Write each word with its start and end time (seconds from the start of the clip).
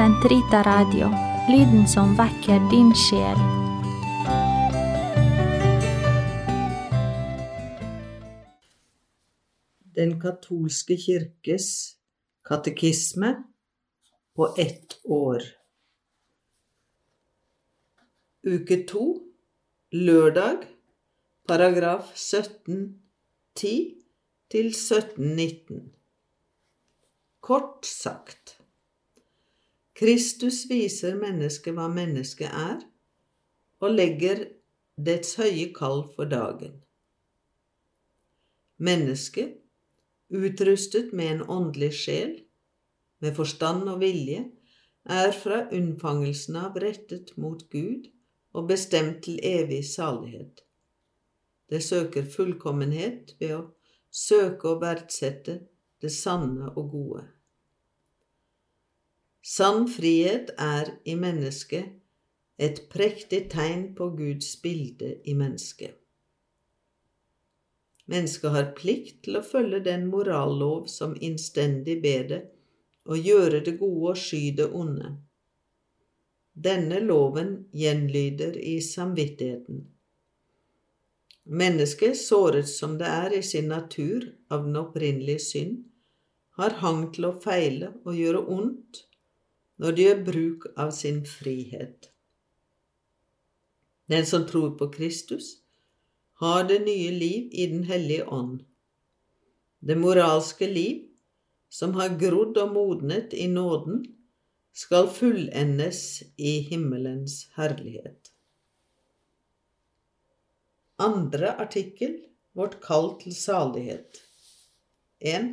Sentrita 0.00 0.62
Radio, 0.64 1.10
lyden 1.52 1.82
som 1.88 2.14
vekker 2.16 2.62
din 2.70 2.88
sjel. 2.96 3.40
Den 9.98 10.14
katolske 10.22 10.96
kirkes 10.96 11.66
katekisme 12.48 13.34
på 14.32 14.48
ett 14.56 14.96
år. 15.04 15.44
Uke 18.48 18.78
to, 18.88 19.04
lørdag, 19.92 20.64
paragraf 21.44 22.14
1710 22.16 23.74
til 24.48 24.72
1719. 24.72 25.92
Kort 27.44 27.84
sagt 27.84 28.59
Kristus 30.00 30.62
viser 30.70 31.18
mennesket 31.20 31.74
hva 31.76 31.84
mennesket 31.92 32.48
er, 32.48 32.78
og 33.84 33.96
legger 33.98 34.46
dets 34.96 35.34
høye 35.36 35.66
kall 35.76 36.06
for 36.14 36.30
dagen. 36.30 36.78
Mennesket, 38.80 39.58
utrustet 40.32 41.12
med 41.12 41.34
en 41.34 41.42
åndelig 41.52 41.90
sjel, 41.98 42.32
med 43.20 43.36
forstand 43.36 43.90
og 43.92 44.00
vilje, 44.00 44.46
er 45.04 45.34
fra 45.36 45.66
unnfangelsen 45.68 46.56
av 46.62 46.78
rettet 46.80 47.34
mot 47.36 47.60
Gud 47.68 48.08
og 48.56 48.70
bestemt 48.70 49.20
til 49.26 49.36
evig 49.44 49.82
salighet. 49.84 50.62
Det 51.68 51.82
søker 51.84 52.24
fullkommenhet 52.24 53.34
ved 53.36 53.52
å 53.58 53.60
søke 54.08 54.72
og 54.72 54.80
verdsette 54.86 55.58
det 56.00 56.12
sanne 56.14 56.72
og 56.72 56.88
gode. 56.96 57.26
Sann 59.42 59.86
frihet 59.88 60.50
er 60.60 60.90
i 61.08 61.14
mennesket 61.16 61.96
et 62.60 62.82
prektig 62.92 63.46
tegn 63.54 63.86
på 63.96 64.10
Guds 64.18 64.52
bilde 64.60 65.14
i 65.24 65.32
mennesket. 65.34 65.96
Mennesket 68.10 68.52
har 68.52 68.72
plikt 68.76 69.22
til 69.24 69.38
å 69.38 69.44
følge 69.46 69.80
den 69.86 70.08
morallov 70.12 70.90
som 70.92 71.16
innstendig 71.16 71.96
ber 72.04 72.28
det 72.28 72.40
å 73.08 73.16
gjøre 73.16 73.62
det 73.64 73.78
gode 73.80 74.12
og 74.12 74.20
sky 74.20 74.42
det 74.58 74.68
onde. 74.76 75.14
Denne 76.52 77.00
loven 77.00 77.54
gjenlyder 77.72 78.58
i 78.60 78.76
samvittigheten. 78.84 79.86
Mennesket, 81.50 82.18
såret 82.18 82.68
som 82.68 82.98
det 83.00 83.08
er 83.08 83.38
i 83.38 83.42
sin 83.42 83.70
natur 83.72 84.26
av 84.52 84.66
den 84.66 84.76
opprinnelige 84.76 85.40
synd, 85.46 85.78
har 86.60 86.76
hang 86.82 87.06
til 87.14 87.30
å 87.30 87.38
feile 87.40 87.94
og 88.04 88.18
gjøre 88.18 88.44
ondt 88.52 89.06
når 89.80 89.96
de 89.96 90.06
gjør 90.06 90.22
bruk 90.26 90.66
av 90.76 90.92
sin 90.92 91.22
frihet. 91.26 92.10
Den 94.10 94.26
som 94.26 94.44
tror 94.48 94.74
på 94.78 94.90
Kristus, 94.92 95.56
har 96.40 96.64
det 96.68 96.80
nye 96.84 97.10
liv 97.12 97.52
i 97.52 97.66
Den 97.72 97.84
hellige 97.88 98.26
ånd. 98.26 98.62
Det 99.80 99.96
moralske 99.96 100.66
liv, 100.68 101.06
som 101.68 101.94
har 101.94 102.16
grodd 102.20 102.58
og 102.58 102.72
modnet 102.74 103.32
i 103.32 103.46
nåden, 103.48 104.02
skal 104.72 105.08
fullendes 105.12 106.22
i 106.36 106.60
himmelens 106.70 107.46
herlighet. 107.56 108.32
Andre 111.00 111.54
artikkel 111.60 112.18
Vårt 112.52 112.80
kall 112.82 113.12
til 113.20 113.34
salighet 113.36 114.18
1. 115.22 115.52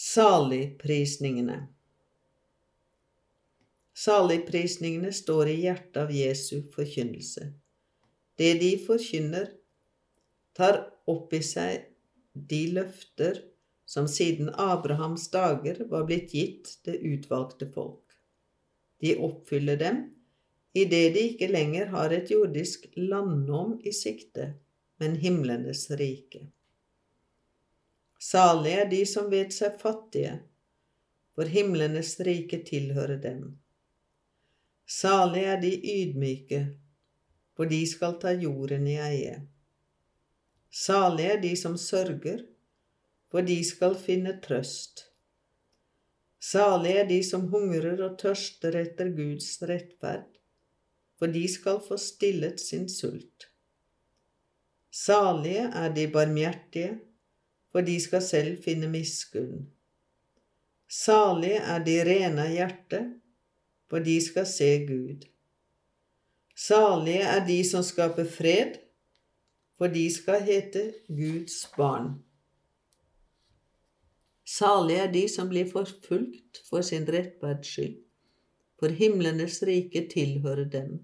Saligprisningene 0.00 1.58
Saligprisningene 3.94 5.12
står 5.14 5.48
i 5.52 5.58
hjertet 5.62 6.00
av 6.02 6.12
Jesu 6.12 6.64
forkynnelse. 6.74 7.52
Det 8.34 8.54
de 8.58 8.72
forkynner, 8.82 9.52
tar 10.54 10.80
opp 11.10 11.34
i 11.34 11.42
seg 11.46 11.86
de 12.34 12.62
løfter 12.74 13.38
som 13.86 14.08
siden 14.10 14.50
Abrahams 14.58 15.28
dager 15.30 15.84
var 15.90 16.06
blitt 16.08 16.34
gitt 16.34 16.72
det 16.86 16.98
utvalgte 17.06 17.68
folk. 17.70 18.18
De 18.98 19.14
oppfyller 19.16 19.78
dem 19.78 20.02
idet 20.74 21.14
de 21.14 21.22
ikke 21.30 21.50
lenger 21.52 21.92
har 21.94 22.10
et 22.10 22.30
jordisk 22.34 22.88
landnom 22.98 23.76
i 23.86 23.92
sikte, 23.94 24.54
men 24.98 25.14
himlenes 25.22 25.86
rike. 26.00 26.48
Salige 28.18 28.80
er 28.82 28.88
de 28.90 29.02
som 29.06 29.30
vet 29.30 29.54
seg 29.54 29.78
fattige, 29.78 30.40
for 31.34 31.50
himlenes 31.50 32.16
rike 32.26 32.62
tilhører 32.66 33.20
dem. 33.22 33.52
Salige 34.86 35.46
er 35.54 35.60
de 35.60 35.72
ydmyke, 35.80 36.60
for 37.56 37.70
de 37.70 37.80
skal 37.88 38.18
ta 38.20 38.34
jorden 38.36 38.86
i 38.90 38.98
eie. 39.00 39.38
Salige 40.70 41.32
er 41.36 41.40
de 41.40 41.54
som 41.56 41.76
sørger, 41.80 42.44
for 43.30 43.46
de 43.46 43.56
skal 43.64 43.96
finne 43.98 44.36
trøst. 44.44 45.06
Salige 46.42 47.00
er 47.00 47.08
de 47.08 47.22
som 47.24 47.48
hungrer 47.48 48.02
og 48.04 48.18
tørster 48.20 48.76
etter 48.76 49.08
Guds 49.16 49.56
rettferd, 49.62 50.28
for 51.18 51.32
de 51.32 51.46
skal 51.48 51.80
få 51.88 51.96
stillet 51.96 52.60
sin 52.60 52.88
sult. 52.92 53.48
Salige 54.92 55.70
er 55.72 55.94
de 55.94 56.04
barmhjertige, 56.12 56.98
for 57.72 57.82
de 57.86 57.96
skal 58.02 58.22
selv 58.22 58.60
finne 58.62 58.90
miskunn. 58.92 59.64
Salige 60.90 61.58
er 61.58 61.80
de 61.86 61.96
rene 62.06 62.44
av 62.44 62.52
hjerte, 62.52 63.00
for 63.90 64.04
de 64.04 64.16
skal 64.22 64.46
se 64.46 64.70
Gud. 64.88 65.24
Salige 66.56 67.22
er 67.26 67.46
de 67.46 67.58
som 67.66 67.82
skaper 67.82 68.24
fred, 68.30 68.76
for 69.78 69.90
de 69.90 70.04
skal 70.14 70.42
hete 70.46 70.84
Guds 71.08 71.64
barn. 71.76 72.12
Salige 74.46 75.00
er 75.06 75.10
de 75.12 75.24
som 75.28 75.48
blir 75.50 75.66
forfulgt 75.70 76.60
for 76.68 76.84
sin 76.86 77.08
rettferds 77.10 77.72
skyld, 77.72 77.96
for 78.78 78.92
himlenes 78.92 79.62
rike 79.66 80.06
tilhører 80.12 80.68
dem. 80.70 81.00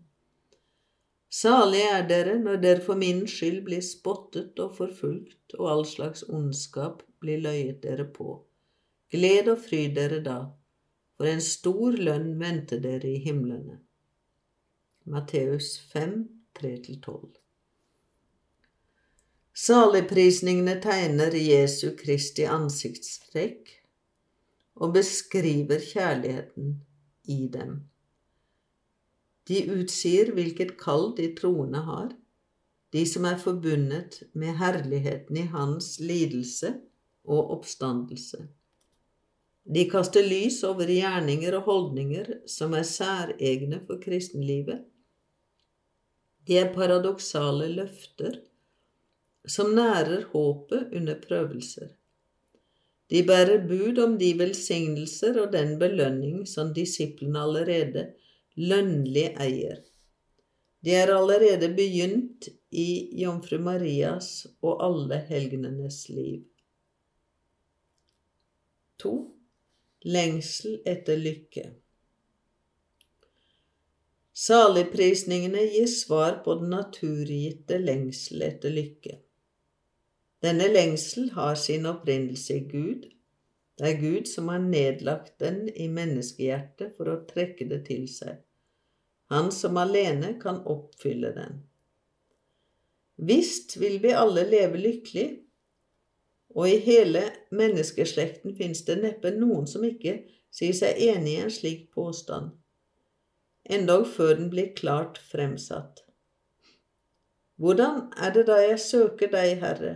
Salige 1.30 1.90
er 1.96 2.06
dere 2.08 2.38
når 2.42 2.62
dere 2.62 2.84
for 2.84 2.98
min 2.98 3.24
skyld 3.30 3.64
blir 3.66 3.82
spottet 3.86 4.58
og 4.58 4.76
forfulgt, 4.76 5.54
og 5.58 5.70
all 5.72 5.84
slags 5.86 6.24
ondskap 6.28 7.04
blir 7.22 7.42
løyet 7.42 7.82
dere 7.82 8.06
på. 8.06 8.40
Gled 9.10 9.50
og 9.50 9.58
fryd 9.62 9.94
dere 9.98 10.19
da, 10.22 10.38
for 11.20 11.28
en 11.28 11.42
stor 11.44 11.98
lønn 12.00 12.38
venter 12.41 12.78
dere 12.81 13.04
i 13.04 13.19
himlene. 13.20 13.75
Matteus 15.12 15.75
5, 15.92 16.14
3-12 16.56 17.34
Saligprisningene 19.53 20.78
tegner 20.81 21.34
Jesu 21.36 21.91
Kristi 21.98 22.47
ansiktstrekk 22.48 23.69
og 24.81 24.94
beskriver 24.94 25.84
kjærligheten 25.84 26.70
i 27.28 27.37
dem. 27.52 27.75
De 29.44 29.60
utsier 29.75 30.31
hvilket 30.38 30.78
kall 30.81 31.10
de 31.19 31.26
troende 31.37 31.82
har, 31.91 32.14
de 32.97 33.04
som 33.12 33.28
er 33.28 33.37
forbundet 33.44 34.22
med 34.32 34.56
herligheten 34.62 35.42
i 35.42 35.44
hans 35.52 35.98
lidelse 36.00 36.72
og 37.28 37.52
oppstandelse. 37.58 38.47
De 39.70 39.84
kaster 39.91 40.26
lys 40.26 40.62
over 40.66 40.91
gjerninger 40.91 41.54
og 41.54 41.69
holdninger 41.69 42.31
som 42.50 42.75
er 42.75 42.86
særegne 42.86 43.78
for 43.86 44.00
kristenlivet. 44.03 44.82
De 46.48 46.56
er 46.58 46.72
paradoksale 46.75 47.69
løfter 47.76 48.41
som 49.47 49.70
nærer 49.76 50.26
håpet 50.32 50.91
under 50.97 51.20
prøvelser. 51.22 51.92
De 53.10 53.22
bærer 53.26 53.62
bud 53.69 53.99
om 54.02 54.19
de 54.19 54.32
velsignelser 54.38 55.38
og 55.43 55.52
den 55.52 55.76
belønning 55.78 56.43
som 56.49 56.75
disiplene 56.75 57.38
allerede 57.46 58.08
lønnlig 58.56 59.28
eier. 59.40 59.81
De 60.84 60.94
er 60.96 61.14
allerede 61.14 61.70
begynt 61.76 62.49
i 62.70 63.11
Jomfru 63.22 63.58
Marias 63.62 64.46
og 64.62 64.82
alle 64.87 65.19
helgenenes 65.28 66.08
liv. 66.08 66.43
2. 68.99 69.39
Lengsel 70.05 70.79
etter 70.88 71.19
lykke. 71.20 71.67
Saligprisningene 74.32 75.67
gir 75.75 75.91
svar 75.93 76.38
på 76.44 76.55
den 76.62 76.70
naturgitte 76.73 77.76
lengsel 77.79 78.47
etter 78.47 78.73
lykke. 78.73 79.19
Denne 80.41 80.70
lengsel 80.73 81.29
har 81.35 81.58
sin 81.61 81.85
opprinnelse 81.91 82.56
i 82.56 82.64
Gud. 82.70 83.05
Det 83.76 83.91
er 83.91 84.00
Gud 84.00 84.29
som 84.29 84.49
har 84.49 84.62
nedlagt 84.64 85.35
den 85.44 85.67
i 85.69 85.91
menneskehjertet 85.93 86.96
for 86.96 87.12
å 87.12 87.20
trekke 87.29 87.69
det 87.69 87.82
til 87.91 88.08
seg. 88.08 88.41
Han 89.29 89.53
som 89.53 89.76
alene 89.76 90.38
kan 90.41 90.62
oppfylle 90.64 91.35
den. 91.37 91.61
Visst 93.20 93.76
vil 93.76 94.00
vi 94.00 94.17
alle 94.17 94.49
leve 94.49 94.81
lykkelig, 94.81 95.29
og 96.55 96.69
i 96.69 96.79
hele 96.82 97.23
menneskeslekten 97.55 98.56
fins 98.58 98.82
det 98.87 98.99
neppe 99.02 99.32
noen 99.37 99.69
som 99.70 99.85
ikke 99.87 100.17
sier 100.50 100.75
seg 100.75 100.99
enig 101.11 101.37
i 101.37 101.43
en 101.44 101.52
slik 101.55 101.88
påstand, 101.94 102.50
endog 103.70 104.06
før 104.11 104.35
den 104.41 104.50
blir 104.50 104.73
klart 104.75 105.20
fremsatt. 105.31 106.05
Hvordan 107.61 108.06
er 108.17 108.32
det 108.35 108.47
da 108.49 108.56
jeg 108.64 108.81
søker 108.81 109.31
deg, 109.31 109.58
Herre, 109.61 109.94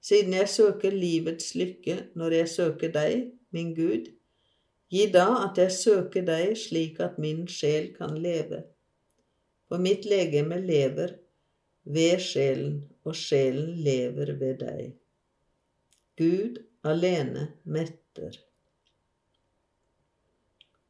siden 0.00 0.36
jeg 0.38 0.48
søker 0.48 0.94
livets 0.94 1.54
lykke 1.58 1.96
når 2.14 2.38
jeg 2.40 2.52
søker 2.52 2.92
deg, 2.94 3.32
min 3.50 3.74
Gud? 3.74 4.12
Gi 4.92 5.08
da 5.10 5.26
at 5.42 5.58
jeg 5.58 5.72
søker 5.74 6.22
deg 6.22 6.54
slik 6.56 7.00
at 7.02 7.18
min 7.18 7.42
sjel 7.50 7.90
kan 7.96 8.14
leve. 8.22 8.62
For 9.66 9.82
mitt 9.82 10.06
legeme 10.06 10.60
lever 10.62 11.16
ved 11.82 12.22
sjelen, 12.22 12.84
og 13.02 13.18
sjelen 13.18 13.74
lever 13.82 14.30
ved 14.38 14.62
deg. 14.62 14.94
Gud 16.16 16.62
alene 16.82 17.48
metter. 17.62 18.38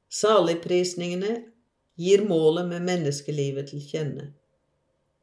Saligprisningene 0.09 1.33
gir 1.99 2.23
målet 2.29 2.69
med 2.69 2.85
menneskelivet 2.87 3.73
til 3.73 3.83
kjenne. 3.83 4.27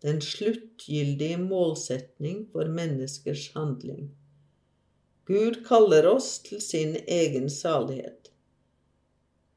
Den 0.03 0.19
sluttgyldige 0.21 1.37
målsetning 1.39 2.41
for 2.51 2.67
menneskers 2.67 3.45
handling. 3.53 4.09
Gud 5.23 5.61
kaller 5.69 6.09
oss 6.11 6.33
til 6.43 6.59
sin 6.59 6.97
egen 7.07 7.47
salighet. 7.49 8.33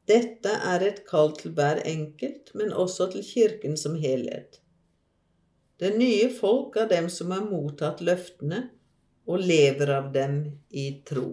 Dette 0.07 0.55
er 0.71 0.87
et 0.87 1.03
kall 1.11 1.35
til 1.35 1.57
hver 1.59 1.83
enkelt, 1.83 2.55
men 2.55 2.71
også 2.71 3.11
til 3.17 3.27
Kirken 3.27 3.75
som 3.75 3.99
helhet. 3.99 4.61
Det 5.83 5.97
nye 5.99 6.31
folk 6.31 6.79
er 6.79 6.87
dem 6.95 7.11
som 7.11 7.35
har 7.35 7.43
mottatt 7.51 7.99
løftene 7.99 8.69
og 9.27 9.43
lever 9.43 9.91
av 9.97 10.13
dem 10.15 10.39
i 10.71 10.87
tro. 11.09 11.29